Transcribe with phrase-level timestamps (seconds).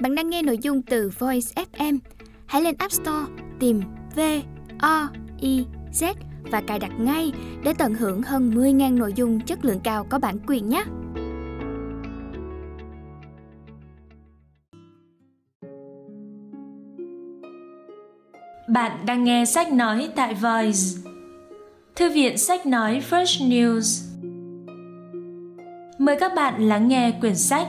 [0.00, 1.98] Bạn đang nghe nội dung từ Voice FM.
[2.46, 3.26] Hãy lên App Store
[3.60, 3.80] tìm
[4.16, 4.20] V
[4.78, 5.08] O
[5.40, 6.14] I Z
[6.50, 7.32] và cài đặt ngay
[7.64, 10.84] để tận hưởng hơn 10.000 nội dung chất lượng cao có bản quyền nhé.
[18.68, 21.10] Bạn đang nghe sách nói tại Voice.
[21.96, 24.04] Thư viện sách nói First News.
[25.98, 27.68] Mời các bạn lắng nghe quyển sách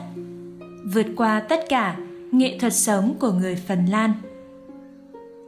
[0.93, 1.97] Vượt qua tất cả,
[2.37, 4.13] nghệ thuật sống của người Phần Lan.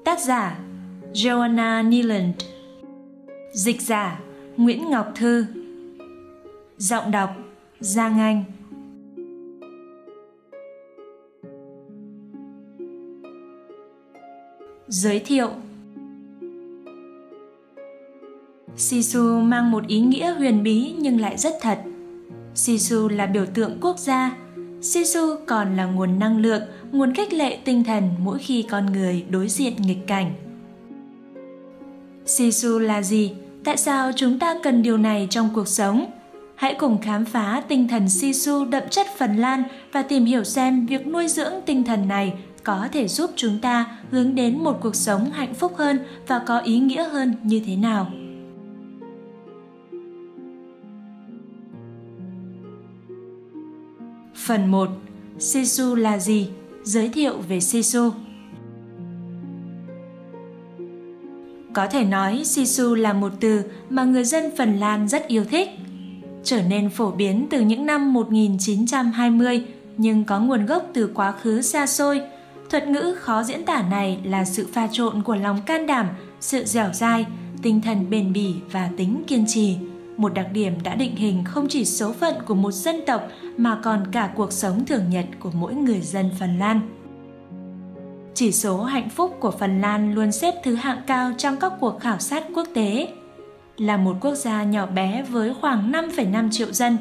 [0.05, 0.59] Tác giả,
[1.13, 2.35] Joanna Nealand
[3.53, 4.19] Dịch giả,
[4.57, 5.45] Nguyễn Ngọc Thư
[6.77, 7.29] Giọng đọc,
[7.79, 8.43] Giang Anh
[14.87, 15.49] Giới thiệu
[18.77, 21.79] Sisu mang một ý nghĩa huyền bí nhưng lại rất thật.
[22.55, 24.46] Sisu là biểu tượng quốc gia.
[24.81, 29.25] Sisu còn là nguồn năng lượng, nguồn khích lệ tinh thần mỗi khi con người
[29.29, 30.33] đối diện nghịch cảnh.
[32.25, 33.31] Sisu là gì?
[33.63, 36.05] Tại sao chúng ta cần điều này trong cuộc sống?
[36.55, 40.85] Hãy cùng khám phá tinh thần Sisu đậm chất Phần Lan và tìm hiểu xem
[40.85, 44.95] việc nuôi dưỡng tinh thần này có thể giúp chúng ta hướng đến một cuộc
[44.95, 48.11] sống hạnh phúc hơn và có ý nghĩa hơn như thế nào.
[54.47, 54.89] Phần 1.
[55.39, 56.49] Sisu là gì?
[56.83, 58.11] Giới thiệu về Sisu.
[61.73, 65.69] Có thể nói Sisu là một từ mà người dân Phần Lan rất yêu thích.
[66.43, 69.65] Trở nên phổ biến từ những năm 1920
[69.97, 72.21] nhưng có nguồn gốc từ quá khứ xa xôi.
[72.69, 76.07] Thuật ngữ khó diễn tả này là sự pha trộn của lòng can đảm,
[76.39, 77.25] sự dẻo dai,
[77.61, 79.77] tinh thần bền bỉ và tính kiên trì.
[80.17, 83.79] Một đặc điểm đã định hình không chỉ số phận của một dân tộc mà
[83.83, 86.79] còn cả cuộc sống thường nhật của mỗi người dân Phần Lan.
[88.33, 91.99] Chỉ số hạnh phúc của Phần Lan luôn xếp thứ hạng cao trong các cuộc
[91.99, 93.07] khảo sát quốc tế.
[93.77, 96.97] Là một quốc gia nhỏ bé với khoảng 5,5 triệu dân,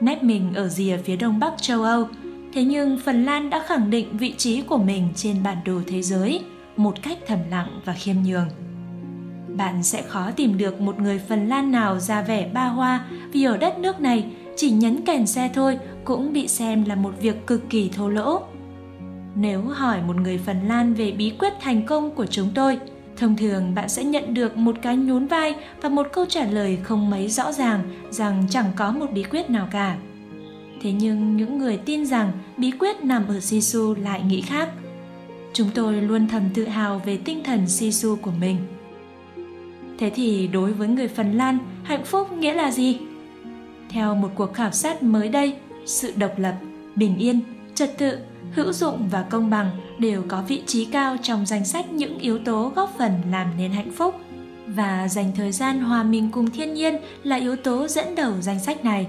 [0.00, 2.08] nép mình ở rìa phía đông bắc châu Âu,
[2.52, 6.02] thế nhưng Phần Lan đã khẳng định vị trí của mình trên bản đồ thế
[6.02, 6.40] giới
[6.76, 8.48] một cách thầm lặng và khiêm nhường.
[9.58, 13.44] Bạn sẽ khó tìm được một người Phần Lan nào ra vẻ ba hoa vì
[13.44, 14.26] ở đất nước này
[14.56, 18.42] chỉ nhấn kèn xe thôi cũng bị xem là một việc cực kỳ thô lỗ.
[19.34, 22.78] Nếu hỏi một người Phần Lan về bí quyết thành công của chúng tôi,
[23.16, 26.78] thông thường bạn sẽ nhận được một cái nhún vai và một câu trả lời
[26.82, 27.80] không mấy rõ ràng
[28.10, 29.96] rằng chẳng có một bí quyết nào cả.
[30.82, 34.68] Thế nhưng những người tin rằng bí quyết nằm ở Sisu lại nghĩ khác.
[35.52, 38.56] Chúng tôi luôn thầm tự hào về tinh thần Sisu của mình.
[39.98, 42.98] Thế thì đối với người Phần Lan, hạnh phúc nghĩa là gì?
[43.88, 46.54] Theo một cuộc khảo sát mới đây, sự độc lập,
[46.96, 47.40] bình yên,
[47.74, 48.18] trật tự,
[48.52, 52.38] hữu dụng và công bằng đều có vị trí cao trong danh sách những yếu
[52.38, 54.14] tố góp phần làm nên hạnh phúc
[54.66, 58.60] và dành thời gian hòa mình cùng thiên nhiên là yếu tố dẫn đầu danh
[58.60, 59.06] sách này.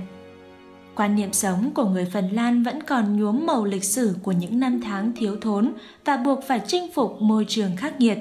[0.95, 4.59] Quan niệm sống của người Phần Lan vẫn còn nhuốm màu lịch sử của những
[4.59, 5.73] năm tháng thiếu thốn
[6.05, 8.17] và buộc phải chinh phục môi trường khắc nghiệt.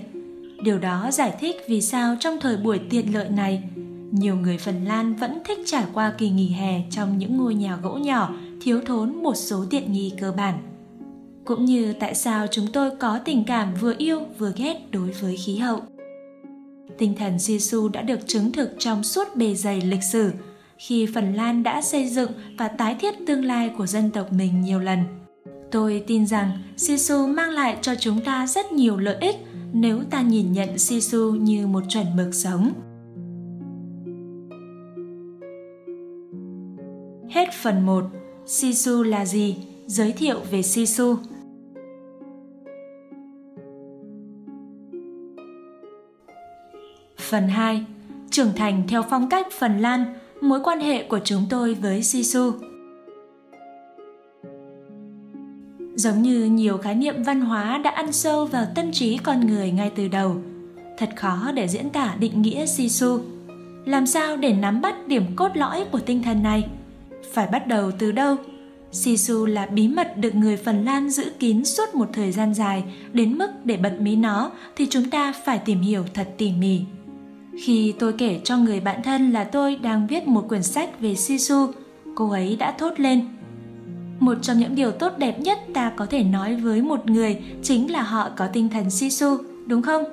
[0.62, 3.62] Điều đó giải thích vì sao trong thời buổi tiện lợi này,
[4.10, 7.76] nhiều người Phần Lan vẫn thích trải qua kỳ nghỉ hè trong những ngôi nhà
[7.82, 10.58] gỗ nhỏ thiếu thốn một số tiện nghi cơ bản.
[11.44, 15.36] Cũng như tại sao chúng tôi có tình cảm vừa yêu vừa ghét đối với
[15.36, 15.80] khí hậu.
[16.98, 20.32] Tinh thần Giêsu đã được chứng thực trong suốt bề dày lịch sử
[20.78, 24.60] khi Phần Lan đã xây dựng và tái thiết tương lai của dân tộc mình
[24.60, 24.98] nhiều lần.
[25.70, 29.36] Tôi tin rằng Sisu mang lại cho chúng ta rất nhiều lợi ích
[29.72, 32.72] nếu ta nhìn nhận Sisu như một chuẩn mực sống.
[37.30, 38.04] Hết phần 1.
[38.46, 39.56] Sisu là gì?
[39.86, 41.16] Giới thiệu về Sisu.
[47.18, 47.84] Phần 2.
[48.30, 52.52] Trưởng thành theo phong cách Phần Lan, mối quan hệ của chúng tôi với Sisu.
[55.98, 59.70] Giống như nhiều khái niệm văn hóa đã ăn sâu vào tâm trí con người
[59.70, 60.36] ngay từ đầu,
[60.98, 63.20] thật khó để diễn tả định nghĩa Sisu.
[63.84, 66.68] Làm sao để nắm bắt điểm cốt lõi của tinh thần này?
[67.32, 68.36] Phải bắt đầu từ đâu?
[68.92, 72.84] Sisu là bí mật được người Phần Lan giữ kín suốt một thời gian dài,
[73.12, 76.80] đến mức để bật mí nó thì chúng ta phải tìm hiểu thật tỉ mỉ.
[77.64, 81.14] Khi tôi kể cho người bạn thân là tôi đang viết một quyển sách về
[81.14, 81.66] Sisu,
[82.14, 83.26] cô ấy đã thốt lên.
[84.20, 87.92] Một trong những điều tốt đẹp nhất ta có thể nói với một người chính
[87.92, 89.36] là họ có tinh thần Sisu,
[89.66, 90.04] đúng không?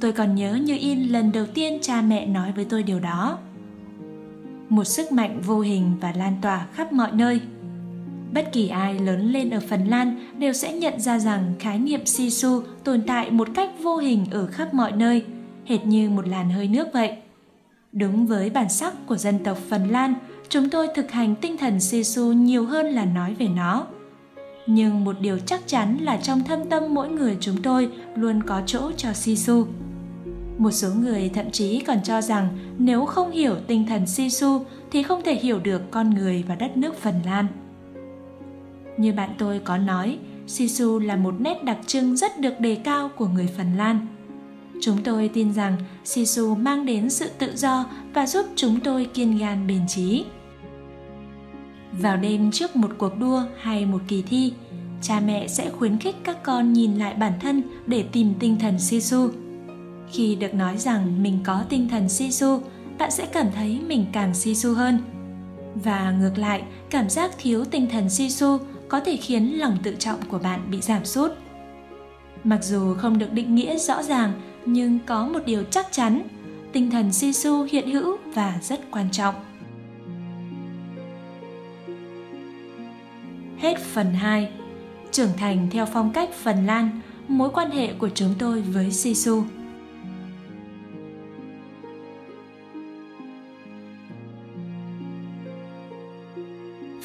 [0.00, 3.38] Tôi còn nhớ như in lần đầu tiên cha mẹ nói với tôi điều đó.
[4.68, 7.40] Một sức mạnh vô hình và lan tỏa khắp mọi nơi.
[8.32, 12.06] Bất kỳ ai lớn lên ở Phần Lan đều sẽ nhận ra rằng khái niệm
[12.06, 15.24] Sisu tồn tại một cách vô hình ở khắp mọi nơi,
[15.64, 17.16] hệt như một làn hơi nước vậy.
[17.92, 20.14] Đúng với bản sắc của dân tộc Phần Lan,
[20.48, 23.86] chúng tôi thực hành tinh thần Sisu nhiều hơn là nói về nó.
[24.66, 28.62] Nhưng một điều chắc chắn là trong thâm tâm mỗi người chúng tôi luôn có
[28.66, 29.66] chỗ cho Sisu.
[30.58, 32.48] Một số người thậm chí còn cho rằng
[32.78, 36.76] nếu không hiểu tinh thần Sisu thì không thể hiểu được con người và đất
[36.76, 37.46] nước Phần Lan.
[38.96, 43.10] Như bạn tôi có nói, Sisu là một nét đặc trưng rất được đề cao
[43.16, 44.06] của người Phần Lan.
[44.80, 47.84] Chúng tôi tin rằng Sisu mang đến sự tự do
[48.14, 50.24] và giúp chúng tôi kiên gan bền trí.
[52.00, 54.52] Vào đêm trước một cuộc đua hay một kỳ thi,
[55.02, 58.78] cha mẹ sẽ khuyến khích các con nhìn lại bản thân để tìm tinh thần
[58.78, 59.30] Sisu.
[60.12, 62.60] Khi được nói rằng mình có tinh thần Sisu,
[62.98, 64.98] bạn sẽ cảm thấy mình càng Sisu hơn.
[65.74, 70.18] Và ngược lại, cảm giác thiếu tinh thần Sisu có thể khiến lòng tự trọng
[70.28, 71.32] của bạn bị giảm sút.
[72.44, 74.32] Mặc dù không được định nghĩa rõ ràng,
[74.66, 76.22] nhưng có một điều chắc chắn,
[76.72, 79.34] tinh thần Sisu hiện hữu và rất quan trọng.
[83.58, 84.52] Hết phần 2.
[85.10, 89.44] Trưởng thành theo phong cách Phần Lan, mối quan hệ của chúng tôi với Sisu.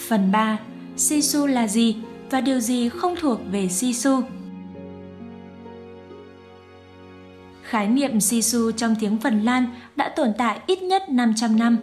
[0.08, 0.60] Phần 3.
[0.98, 1.96] Sisu là gì
[2.30, 4.22] và điều gì không thuộc về Sisu?
[7.70, 11.78] Khái niệm Sisu trong tiếng Phần Lan đã tồn tại ít nhất 500 năm.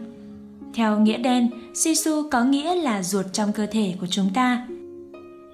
[0.74, 4.66] Theo nghĩa đen, Sisu có nghĩa là ruột trong cơ thể của chúng ta.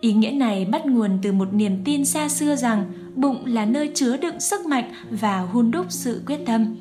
[0.00, 3.90] Ý nghĩa này bắt nguồn từ một niềm tin xa xưa rằng bụng là nơi
[3.94, 6.76] chứa đựng sức mạnh và hun đúc sự quyết tâm.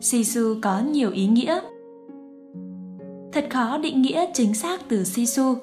[0.00, 1.60] Sisu có nhiều ý nghĩa.
[3.32, 5.54] Thật khó định nghĩa chính xác từ Sisu.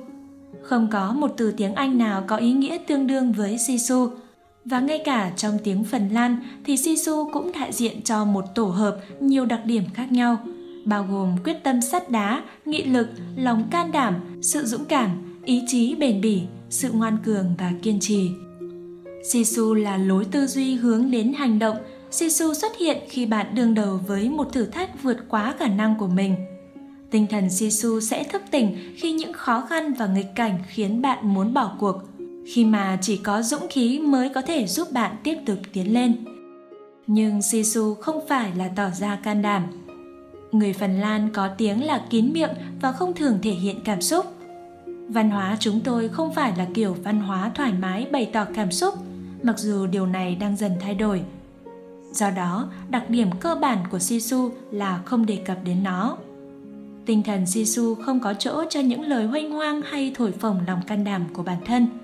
[0.61, 4.09] Không có một từ tiếng Anh nào có ý nghĩa tương đương với Sisu,
[4.65, 8.65] và ngay cả trong tiếng Phần Lan thì Sisu cũng đại diện cho một tổ
[8.65, 10.37] hợp nhiều đặc điểm khác nhau,
[10.85, 15.61] bao gồm quyết tâm sắt đá, nghị lực, lòng can đảm, sự dũng cảm, ý
[15.67, 18.29] chí bền bỉ, sự ngoan cường và kiên trì.
[19.31, 21.77] Sisu là lối tư duy hướng đến hành động.
[22.11, 25.97] Sisu xuất hiện khi bạn đương đầu với một thử thách vượt quá khả năng
[25.99, 26.35] của mình.
[27.11, 31.33] Tinh thần Sisu sẽ thức tỉnh khi những khó khăn và nghịch cảnh khiến bạn
[31.33, 31.95] muốn bỏ cuộc–
[32.45, 36.15] khi mà chỉ có dũng khí mới có thể giúp bạn tiếp tục tiến lên.
[37.07, 39.63] Nhưng Sisu không phải là tỏ ra can đảm.
[40.51, 42.49] Người Phần Lan có tiếng là kín miệng
[42.81, 44.25] và không thường thể hiện cảm xúc.
[45.09, 48.71] Văn hóa chúng tôi không phải là kiểu văn hóa thoải mái bày tỏ cảm
[48.71, 48.93] xúc,
[49.43, 51.21] mặc dù điều này đang dần thay đổi.
[52.11, 56.17] Do đó, đặc điểm cơ bản của Sisu là không đề cập đến nó.
[57.05, 60.81] Tinh thần Sisu không có chỗ cho những lời hoanh hoang hay thổi phồng lòng
[60.87, 61.87] can đảm của bản thân–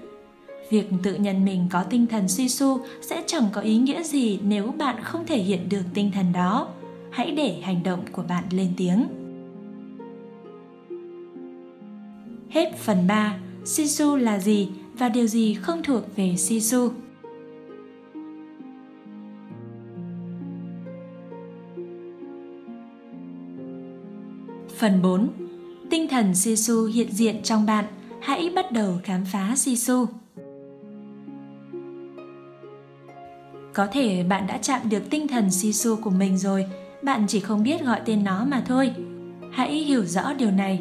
[0.72, 4.40] Việc tự nhận mình có tinh thần suy su sẽ chẳng có ý nghĩa gì
[4.44, 6.68] nếu bạn không thể hiện được tinh thần đó.
[7.12, 9.08] Hãy để hành động của bạn lên tiếng.
[12.50, 13.38] Hết phần 3.
[13.66, 16.92] Sisu là gì và điều gì không thuộc về Sisu?
[24.78, 25.30] Phần 4.
[25.90, 27.86] Tinh thần Sisu hiện diện trong bạn.
[28.22, 30.06] Hãy bắt đầu khám phá Sisu.
[33.74, 36.66] Có thể bạn đã chạm được tinh thần Sisu của mình rồi,
[37.02, 38.94] bạn chỉ không biết gọi tên nó mà thôi.
[39.52, 40.80] Hãy hiểu rõ điều này.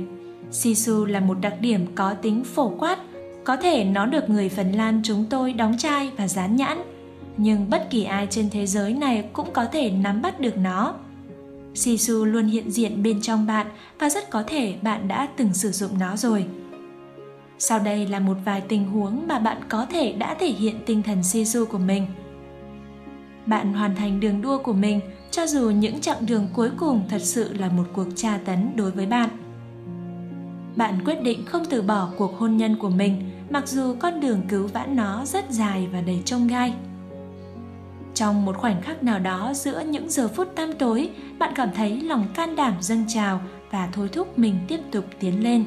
[0.51, 2.99] Sisu là một đặc điểm có tính phổ quát,
[3.45, 6.79] có thể nó được người Phần Lan chúng tôi đóng chai và dán nhãn,
[7.37, 10.95] nhưng bất kỳ ai trên thế giới này cũng có thể nắm bắt được nó.
[11.75, 13.67] Sisu luôn hiện diện bên trong bạn
[13.99, 16.45] và rất có thể bạn đã từng sử dụng nó rồi.
[17.59, 21.03] Sau đây là một vài tình huống mà bạn có thể đã thể hiện tinh
[21.03, 22.07] thần Sisu của mình–
[23.51, 27.19] bạn hoàn thành đường đua của mình, cho dù những chặng đường cuối cùng thật
[27.23, 29.29] sự là một cuộc tra tấn đối với bạn.
[30.77, 34.43] Bạn quyết định không từ bỏ cuộc hôn nhân của mình, mặc dù con đường
[34.49, 36.75] cứu vãn nó rất dài và đầy trông gai.
[38.15, 42.01] Trong một khoảnh khắc nào đó giữa những giờ phút tăm tối, bạn cảm thấy
[42.01, 43.41] lòng can đảm dâng trào
[43.71, 45.65] và thôi thúc mình tiếp tục tiến lên.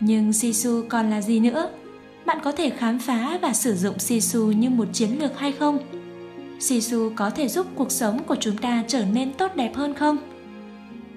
[0.00, 1.70] Nhưng sisu còn là gì nữa?
[2.26, 5.78] Bạn có thể khám phá và sử dụng sisu như một chiến lược hay không?
[6.60, 10.16] Sisu có thể giúp cuộc sống của chúng ta trở nên tốt đẹp hơn không?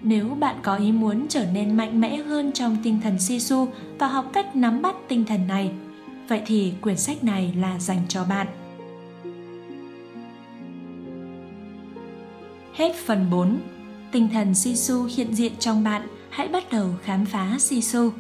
[0.02, 3.68] Nếu bạn có ý muốn trở nên mạnh mẽ hơn trong tinh thần sisu
[4.00, 5.72] và học cách nắm bắt tinh thần này,
[6.28, 8.48] vậy thì quyển sách này là dành cho bạn.
[12.74, 13.60] Hết phần 4
[14.12, 16.08] tinh thần sisu hiện diện trong bạn.
[16.30, 18.12] Hãy bắt đầu khám phá Sisu.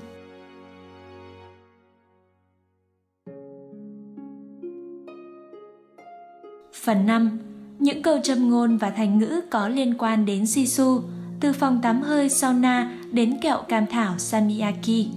[6.86, 7.39] Phần 5.
[7.80, 11.01] Những câu châm ngôn và thành ngữ có liên quan đến Sisu,
[11.39, 15.08] từ phòng tắm hơi sauna đến kẹo cam thảo Samiyaki.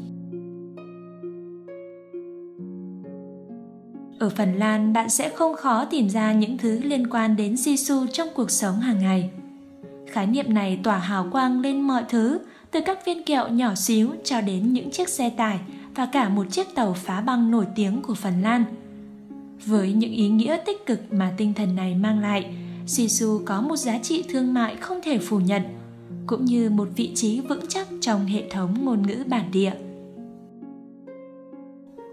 [4.18, 8.06] Ở Phần Lan, bạn sẽ không khó tìm ra những thứ liên quan đến Sisu
[8.12, 9.30] trong cuộc sống hàng ngày.
[10.06, 12.38] Khái niệm này tỏa hào quang lên mọi thứ,
[12.70, 15.58] từ các viên kẹo nhỏ xíu cho đến những chiếc xe tải
[15.94, 18.64] và cả một chiếc tàu phá băng nổi tiếng của Phần Lan.
[19.66, 22.54] Với những ý nghĩa tích cực mà tinh thần này mang lại,
[22.86, 25.62] Sisu có một giá trị thương mại không thể phủ nhận,
[26.26, 29.72] cũng như một vị trí vững chắc trong hệ thống ngôn ngữ bản địa.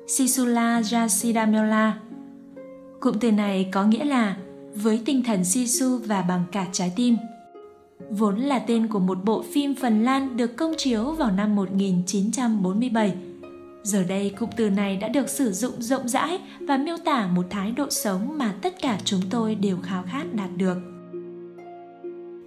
[0.07, 1.91] Sisula Jasidamela
[2.99, 4.37] Cụm từ này có nghĩa là
[4.75, 7.17] với tinh thần Sisu và bằng cả trái tim–
[8.09, 13.15] vốn là tên của một bộ phim Phần Lan được công chiếu vào năm 1947.
[13.85, 17.45] Giờ đây cụm từ này đã được sử dụng rộng rãi và miêu tả một
[17.49, 20.77] thái độ sống mà tất cả chúng tôi đều khao khát đạt được.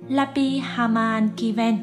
[0.09, 1.79] Lapi Haman Kiven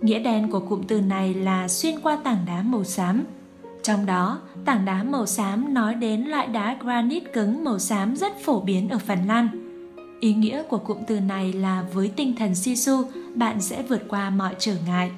[0.00, 3.24] Nghĩa đen của cụm từ này là xuyên qua tảng đá màu xám.
[3.82, 8.32] Trong đó, tảng đá màu xám nói đến loại đá granite cứng màu xám rất
[8.44, 9.48] phổ biến ở Phần Lan–
[10.20, 13.02] Ý nghĩa của cụm từ này là với tinh thần Sisu,
[13.34, 15.10] bạn sẽ vượt qua mọi trở ngại.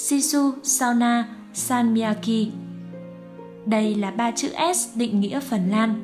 [0.00, 2.48] Sisu Sauna Sanmiaki.
[3.66, 6.02] Đây là ba chữ S định nghĩa Phần Lan.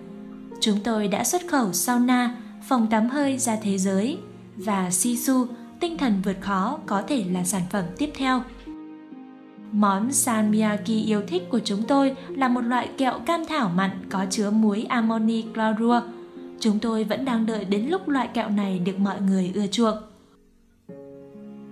[0.60, 2.36] Chúng tôi đã xuất khẩu sauna,
[2.68, 4.18] phòng tắm hơi ra thế giới
[4.56, 5.46] và Sisu,
[5.80, 8.42] tinh thần vượt khó có thể là sản phẩm tiếp theo.
[9.72, 14.26] Món Sanmiaki yêu thích của chúng tôi là một loại kẹo cam thảo mặn có
[14.30, 16.00] chứa muối ammoni chlorua–
[16.60, 19.96] Chúng tôi vẫn đang đợi đến lúc loại kẹo này được mọi người ưa chuộng.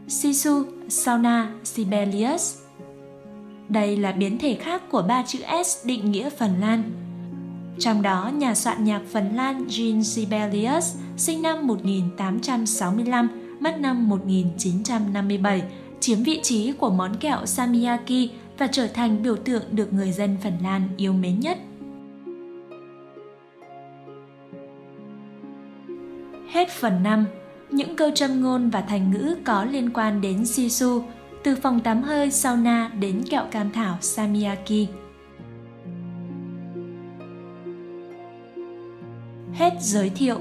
[0.09, 2.59] Sisu Sauna Sibelius.
[3.69, 6.83] Đây là biến thể khác của ba chữ S định nghĩa Phần Lan.
[7.79, 13.29] Trong đó, nhà soạn nhạc Phần Lan Jean Sibelius sinh năm 1865,
[13.61, 15.63] mất năm 1957,
[16.01, 20.37] chiếm vị trí của món kẹo Samiyaki và trở thành biểu tượng được người dân
[20.43, 21.59] Phần Lan yêu mến nhất.
[26.49, 27.27] Hết phần 5,
[27.71, 31.03] những câu châm ngôn và thành ngữ có liên quan đến Sisu,
[31.45, 34.89] từ phòng tắm hơi sauna đến kẹo cam thảo Samiyaki.
[39.53, 40.39] Hết giới thiệu.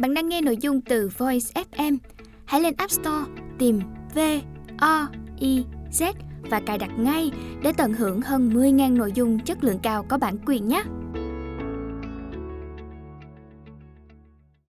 [0.00, 1.96] Bạn đang nghe nội dung từ Voice FM.
[2.44, 3.24] Hãy lên App Store
[3.58, 3.80] tìm
[4.14, 4.18] V
[4.78, 6.12] O I Z
[6.50, 7.30] và cài đặt ngay
[7.62, 10.82] để tận hưởng hơn 10.000 nội dung chất lượng cao có bản quyền nhé.